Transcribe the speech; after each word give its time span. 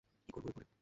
কী 0.23 0.31
করবো 0.31 0.47
এরপরে? 0.49 0.65